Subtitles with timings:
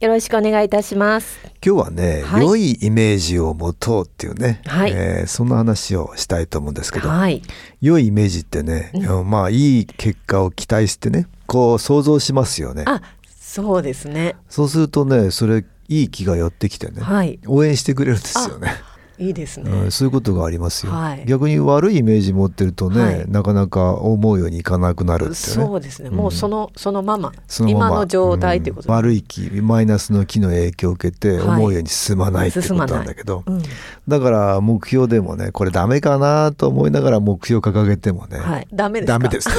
[0.00, 1.40] よろしくお願いいたします。
[1.54, 4.92] 今日はね、はい、良いイメージを持とうっていうね、はい。
[4.92, 7.42] えー、そんな話をしたいと思うんですけど、はい、
[7.80, 12.84] 良いイメージってね、うん、まあいい結果を期待してねこう想像しますよね。
[12.86, 13.02] あ
[13.40, 14.36] そうですね。
[14.48, 18.70] そうするとねそれいい気が寄ってきてね、はい、応援してくれるんですよね
[19.18, 27.32] いいですね、うん、そういうことがありますよ、はい、逆に悪いイメージ持ってるとね、はい、なかなか思うようにいかなくなるって、ね、そうですね、もうそのそのまま。
[27.66, 33.62] 今の状態ってこと、うん、悪い気マイナスの気の影響を受けて思うように進まないってことなんだけど、うん、
[34.06, 39.54] だから目標でもねこれダメかなと思いながら目標掲げてもね、はい、ダメですダメですね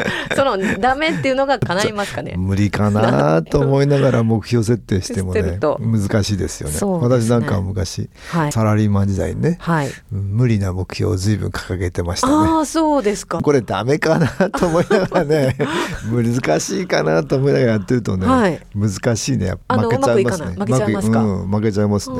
[0.34, 2.34] そのダメっていうのが叶いますかね。
[2.36, 12.32] 無理かなと思いながら目標設定してもね 難しいですよね、ね、私なんかは昔、はい、サラリーマン時代にね、はい、無理な目標を随分掲げてましたね。
[12.34, 13.40] ああそうですか。
[13.40, 15.56] これダメかなと思いながらね
[16.10, 19.54] 難しいかなと思いながらやってるとね、はい、難しいね。
[19.68, 20.54] 負けちゃいますね。
[20.58, 22.16] 負けちゃいますか、うん、負けちゃいますね、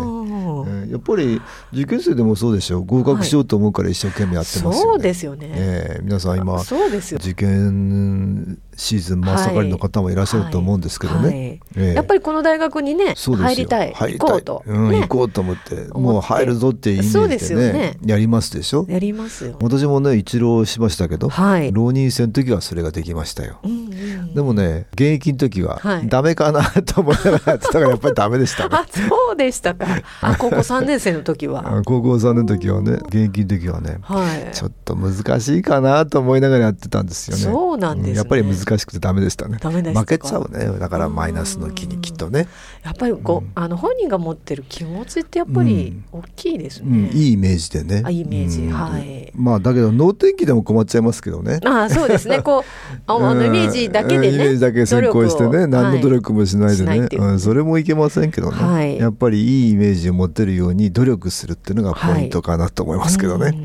[0.91, 1.41] やっぱり
[1.73, 2.85] 受験生でもそうでしょう。
[2.85, 11.33] 合格しようと思うから一生懸命やってますよね、そうですよね、えー、皆さん今受験シーズン真っ盛りの方もいらっしゃると思うんですけどね、はい。
[11.33, 11.61] はい。
[11.77, 18.87] えー、やっぱりこの大学にね入りたい行こうと、うんね、行こうと思ってもう入るぞっていうイメージでね、ね、やりますでしょ？
[18.89, 19.59] やりますよ。
[19.61, 23.88] 私もね一浪しましたけど、はい、浪人生の時はそれができましたよ、うんうん、
[24.35, 28.71] でもね現役の時はダメかなと思いながらやってたからやっぱりダメでしたね。
[28.77, 29.87] あそうでしたか。
[30.21, 31.83] あ高校3年生の時は。
[31.85, 37.43] 高校3年の時はね現役の時はね、はい、ちょっと難しいかなと思いながらやってたんですよね。
[37.43, 39.59] そうなんです、ね、やっぱり難しくてダメでしたね。
[39.59, 42.49] 負けちゃうねだからマイナスの気にきっとね。
[42.85, 48.03] やっぱりこう、うん、あの本人が持ってる気持ちってやっぱり大きいですね、うん、いいイメージでね。
[48.05, 49.33] あいいイメージ、はい。
[49.35, 51.61] まあだけど能天気でも困っちゃいますけどね。
[51.65, 52.43] あそうですね。
[52.43, 52.63] こう
[53.07, 57.25] あのイメージだけでね、イメージだけ先行してね何の努力もしないでね、はい、う。
[57.35, 63.57] ん、それもいけませんけどね、はい、やっぱりいいイメージを持てるように努力するっていうのがポイントかなと思いますけどね、はい、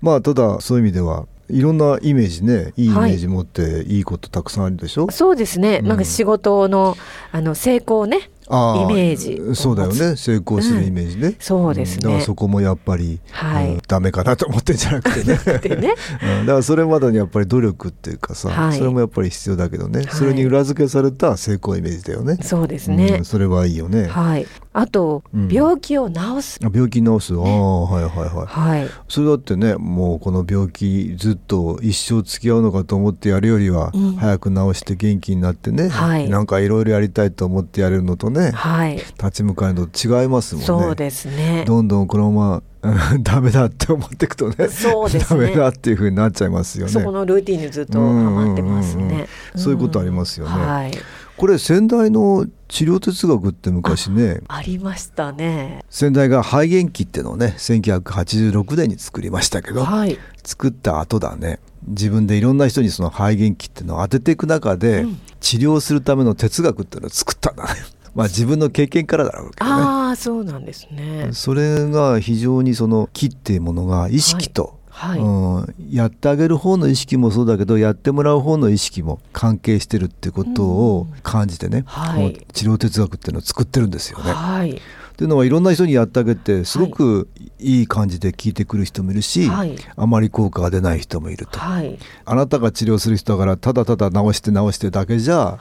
[0.00, 6.96] まあただそういう意味ではいろんなイメージねいいイメージ持っていいことたくさんあるでしょ、はい、そうですね、うん、なんか仕事の
[7.32, 9.54] あの成功ねイメージ。
[9.54, 10.16] そうだよね。
[10.16, 15.80] 成功するイメージね、うん、そうですね、だからそこもやっぱり、はい、うん、ダメかなと思ってんじゃなくてね。
[15.80, 15.94] ね。
[16.40, 22.38] うん、だからそれまでにやっぱり努力っていうかさ、はい、それもやっぱり必要だけどね、はい、それに裏付けされた成功イメージだよね。
[22.42, 24.06] そうですね、それはいいよね。
[24.06, 24.46] はい。
[24.72, 26.60] あと、病気を治す。
[26.62, 27.34] 病気治す。
[27.34, 40.66] ああはいはいはい、はい、それだってねもうこの病気ずっと一生付き合うのかと思ってやるよりは、早く治して元気になってね、はい、なんかいろいろやりたいと思ってやれるのとね、はい、立ち向かうのと違いますもんね。
[40.66, 41.64] そうですね。
[41.66, 42.62] どんどんこのまま
[43.20, 45.46] ダメだって思っていくとねそうですね。
[45.46, 46.92] ダメだっていうふうになっちゃいますよね。
[46.92, 49.26] そこのルーティンにずっとハマってますね、
[49.56, 50.92] そういうことありますよね、はい、
[51.36, 55.84] これ先代の治療哲学って昔ねありましたね。
[55.90, 61.58] 先代が肺元気ってのをね1986年に作りましたけど、はい、作った後だね。
[61.86, 67.80] 自分でいろんな人にその肺元気っていうのを当てていく中で、うん、治療するための哲学っていうのを作ったんだね。
[68.18, 69.70] まあ自分の経験からだろうけどね。
[69.70, 71.28] ああそうなんですね。
[71.30, 75.24] それが非常にその気っていうものが意識と、はい、う
[75.60, 84.32] ん、やってあげる方の意識もそうだけどやってもらう方の意識も関係してるってことを感じてね、うんはい、治療哲学っていうのを作ってるんですよね。
[84.32, 84.82] はい
[85.18, 87.28] っていうのはいろんな人にやってあげてすごく
[87.58, 87.82] い。
[87.82, 95.58] い感じで聞いてくる人もいるし、はい、あまり効果が出ない人もいると、はい、あなたが治療する人だからただただ治して治してだけじゃ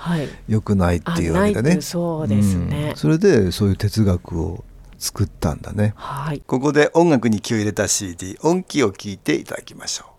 [0.47, 4.63] よくないっていうわけでね、そうですね、うん、それでそういう哲学を
[4.99, 10.16] 作ったんだね、はい、ここで音楽に気を入れた CD 音気を聞いていただきましょう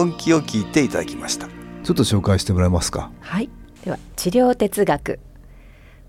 [0.00, 1.46] 本気を聞いていただきました。
[1.82, 3.10] ちょっと紹介してもらえますか？
[3.20, 3.50] はい。
[3.84, 5.20] では治療哲学。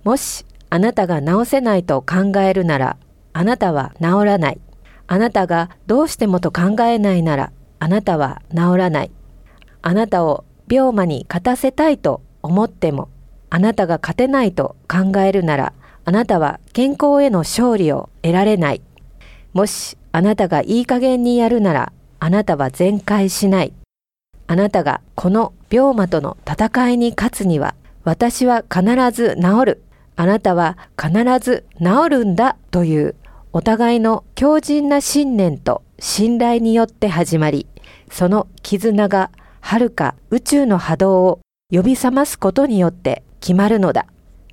[0.06, 2.96] もしあなたが治せないと考えるなら
[3.34, 4.62] あなたは治らない。
[5.08, 9.12] あなたがどうしてもと考えないならあなたは治らない。
[9.82, 13.10] あなたを病魔に勝たせたいと思っても
[13.50, 15.74] あなたが勝てないと考えるなら
[16.06, 18.82] あなたは健康への勝利を得られない。
[19.52, 21.92] もしあなたがいい加減にやるなら
[22.22, 23.74] あなたは全開しない
[24.52, 28.84] あなたがこの病魔との戦いに勝つには私は必
[29.14, 29.84] ず治る。
[30.18, 33.16] あなたは必ず治るんだという
[33.54, 37.66] お互いの強靭な信念と信頼によって始まり
[38.12, 39.32] その絆が
[39.62, 41.40] 遥か宇宙の波動を
[41.72, 44.06] 呼び覚ますことによって決まるのだ。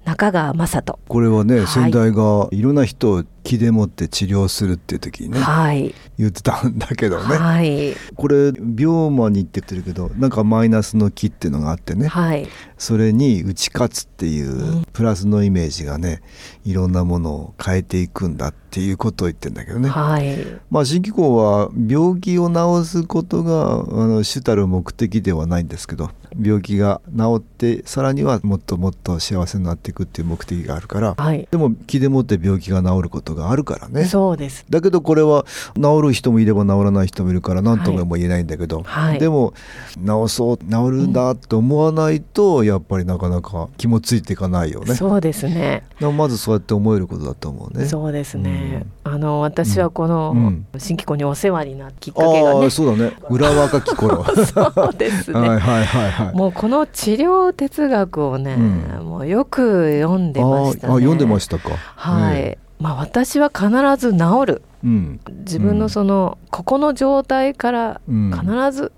[0.04, 1.00] 中川雅人。
[1.08, 12.46] これはね、はい、先代がいろんな人を気でもって治療するっていう時にね、はい、言ってたんだけどね、はい、これ病魔にって言ってるけどなんかマイナスの気っていうのがあってね、はい、
[12.76, 16.20] それに打ち勝つっていうプラスのイメージがね
[16.66, 20.36] いろんなものを変えていくんだっていうことを言ってんだけどね、はい、
[20.70, 34.05] まあ新機構は病気を治すことがあの主たる目的ではないんですけど病気が治ってさらにはもっともっと幸せになっていくっていう目的があるから、はい、でも気でもって病気が治ることがあるからね。
[34.05, 34.67] そうです。
[34.69, 35.46] だけどこれは
[35.76, 39.55] 治る人もいれば治らない人もいるから何とも言えないんだけど、はい、でも
[39.96, 44.94] 治そう治るんだと思わないと、やっぱりなかなか気もついていかないよね。
[44.94, 45.85] そうですね。
[46.00, 47.87] まずそうやって思えることだと思うね。
[47.87, 53.12] そうですね、うん、あの私はこの新機構にお世話になったきっかけがね、そうだね。
[53.31, 54.25] 裏若き頃。
[54.46, 55.41] そうですね。
[55.41, 60.93] はいはいはい、はい、もうこの治療哲学をね、うん、もうよく読んでましたね。
[60.94, 61.70] あ読んでましたか。
[61.96, 64.62] はい、まあ私は必ず治る。
[64.84, 68.92] うん、自分のその、ここの状態から必ず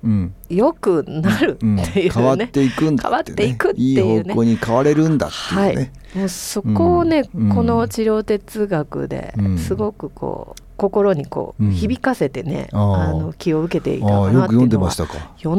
[0.51, 4.13] 良くなるっていうね、変わっていくんだ、ね、変わっていくっていうね。
[4.13, 14.69] いい方向に変われるんだっていうね、はい、もうそこをね、この治療哲学ですごくこう心にこう響かせてね、うん、あの気を受けていたかなっていうのは読ん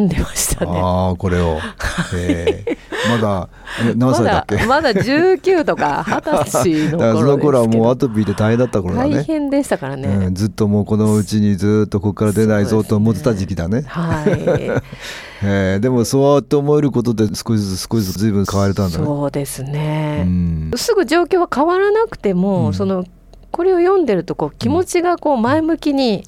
[0.07, 0.71] でましたね。
[0.73, 1.59] ああこれを、
[2.15, 3.49] えー、まだ
[3.95, 4.65] 何歳だっけ？
[4.65, 9.17] まだ十九とか二十歳の頃 その頃はもうアトピーで大変だった頃だね。
[9.17, 13.81] 大変でしたからね、うん、ずっともうこのうちにずっとここから出ないぞと思ってた時期だね。
[13.81, 14.81] ねはい。
[15.43, 19.05] えー、でもそうやって思えることで少しずつ少しずつ随分変われたんだね。
[19.05, 20.23] そうですね。
[20.25, 23.05] うん、すぐ状況は変わらなくても、うん、その
[23.51, 26.23] これを読んでるとこう気持ちがこう前向きに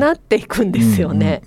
[0.00, 1.42] なっていくんですよね。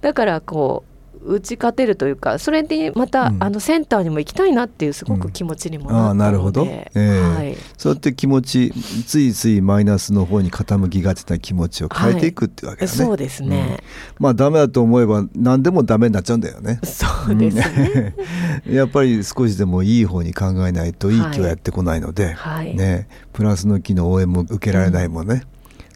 [0.00, 0.91] だからこう
[1.24, 8.72] 打ち勝てるというかそれでまた、うん、あのセンターにも行きたいなっていうすごく気持ちにもなったので、うん、えー、はい、そうやって気持ち
[9.06, 13.78] ついついマイナスの方に傾きがちな気持ちを変えていくっていうわけだね、はい、そうですね、
[14.18, 16.80] うん、まあダメだと思えば何でもダメになっちゃうんだよね。
[16.84, 18.14] そうですね。
[18.68, 23.08] やっぱり少しでもいい方に考えないといい気はやってこないので、はい、ね。
[23.32, 25.44] プラスの気の応援も受けられないもんね、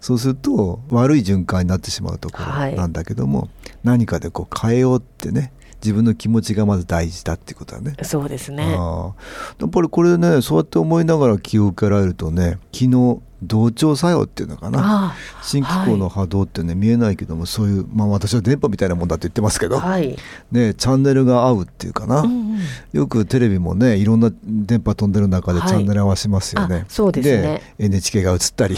[0.06, 3.50] そうすると悪い循環になってしまうところなんだけども、はい、
[3.82, 7.96] 何かでこう変えようってね自分の気持ちがまず大事だっていうことだね。
[8.02, 8.70] そうですね。
[8.70, 15.14] やっぱりこれねそうやって思いながら気を受けられるとね昨日同調作用っていうのかな。
[15.43, 20.16] 新機構の波動ってね、はい、見えないけどもそういうまあ私は電波みたいなもんだって言ってますけど、はい、
[20.50, 22.59] ね、チャンネルが合うっていうかな、うんうん、
[22.93, 26.75] よくテレビもねいろんな電波飛んでる中でチャンネル合わせますよね。
[26.75, 27.62] はい、そうですね。
[27.78, 28.76] NHK が映ったり、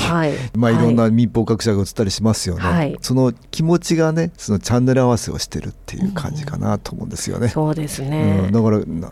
[0.55, 7.47] まあいろんな民放各社が映ったりしますよね、その気持ちがねそのチャンネル合わせをしてるっていう感じかなと思うんですよね。
[7.47, 8.71] うん、そうですね、うん、だか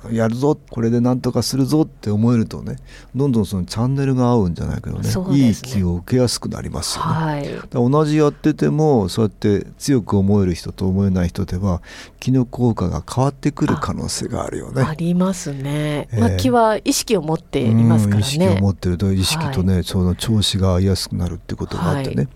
[0.09, 2.77] らやるぞこれでなんとかするぞって思えるとね
[3.15, 5.09] どんどんそのチャンネルが合うんじゃないけどね。
[5.37, 11.83] いい気を受けやすくなりますよね、はい、同じやっててもそうやって強く思える人と思えない人では
[12.21, 14.83] 気の効果が変わってくる可能性があるよね。
[14.83, 22.29] ありますね、えー、まあ、気は意識を持っていますからね、意識を持ってると意識とね、はい、その調子が合いやすくなるってことがあってね、はい、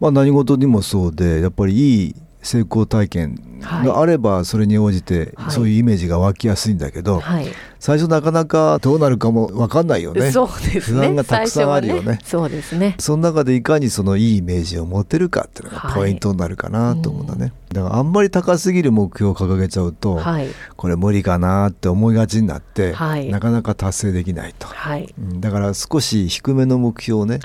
[0.00, 7.46] まあ何事にもそうでやっぱりいい成功体験があればそれに応じてそういうイメージが湧きやすいんだけど、はい、
[7.84, 10.32] 最初なかなかどうなるかも分かんないよね。
[10.32, 11.00] そうですね。
[11.00, 12.94] 不安がたくさんあるよね、ね、そうですね。
[12.98, 27.40] その中でいかにそのいいイメージを持てるかっていうのがポイントになるかなと思うんだね、はいだからあんまり高すぎる目標を掲げちゃうと、はい、これ無理かなって思いがちになって、はい、なかなか達成できないと、はい、だから少し低めの目標をね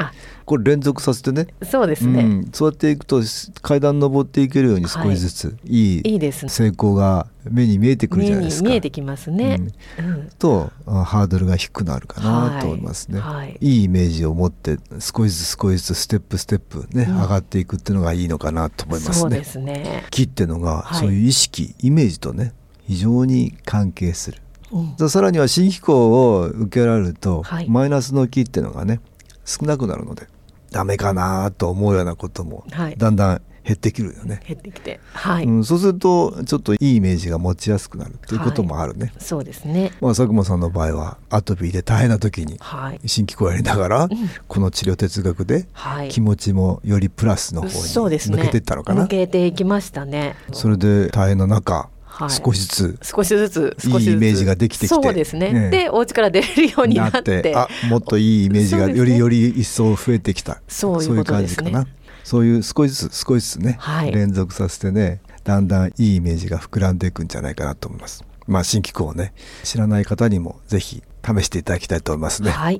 [0.50, 1.46] これ連続させてね。
[1.62, 3.22] そうですね、うん、そうやっていくと
[3.62, 8.70] 階段登っていけるように少しずつ、い、いい成功が目に見えてくるじゃないですか。
[8.70, 9.60] 見えてきますね。
[10.00, 13.82] うん、とハードルが低くなるかなと思いますね、はい、い。
[13.82, 19.14] いイメージを持って少しずつ少しずつステップステップね、うん、上がっていくっていうのがいいのかなと思いますね。
[19.14, 20.08] そうですね。
[20.10, 22.54] 木っていうのが、そういう意識イメージとね
[22.88, 24.42] 非常に関係する。
[24.72, 29.00] うん、さらには新機構を受けられると、はい、マイナスの木っていうのがね
[29.46, 30.28] 少なくなるので
[30.72, 32.66] ダメかなと思うようなことも、
[32.98, 34.42] だんだん減ってきるよね。
[34.48, 39.12] 減ってきて、はい、うん、そうするとちょっといいイメージが持ちやすくなるということもあるね。
[39.14, 39.92] はい、そうですね。
[40.02, 42.60] まあ佐久間さんの場合はアトピーで大変な時に
[43.06, 44.10] 新機構やりながら、
[44.48, 45.68] この治療哲学で
[46.10, 49.02] 気持ちもよりプラスの方に向けていったのかな。
[49.02, 50.36] ね、向けていきましたね。
[50.52, 51.90] それで大変な中。
[52.20, 53.00] はい、少しずつ。
[53.02, 54.96] 少しずついいイメージができてきて。
[54.96, 57.54] そうですね、ね、でお家から出れるようになって。
[57.56, 60.62] あもっといいイメージがよりより一層増えてきた。
[60.68, 61.88] そういう感じかな。
[62.26, 68.26] そういう少しずつ少しずつね、はい、連続させてねだんだんいいイメージが膨らんでいくんじゃないかなと思います。
[68.48, 69.34] まあ新機構をね
[69.64, 72.80] 知らない方にもぜひ試していただきたいと思いますね、はい、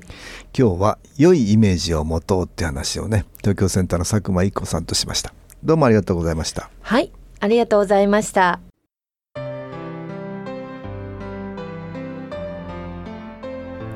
[0.56, 5.32] 今日は良いイメージを持とうって話をね東京センターの佐久間一子さんとしました。
[5.62, 6.70] どうもありがとうございました。
[6.80, 7.12] はい。
[7.40, 8.69] ありがとうございました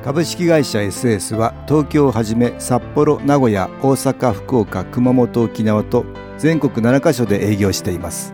[0.05, 6.05] 株式会社 SS は東京をはじめ札幌名古屋大阪福岡熊本沖縄と
[6.37, 8.31] 全国7カ所で営業しています。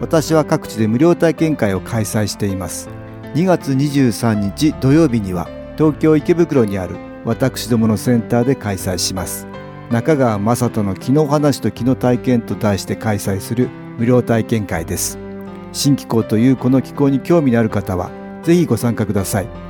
[0.00, 2.88] 私は各地で無料体験会を開催しています。
[3.34, 5.46] 2月23日土曜日には
[5.76, 6.96] 東京池袋にある
[7.26, 9.46] 私どものセンターで開催します。
[9.90, 15.18] 中川雅人の気の話と気の体験と題して開催する無料体験会です。
[15.74, 18.10] 新気候というこの気候に興味のある方は
[18.42, 19.69] ぜひご参加ください。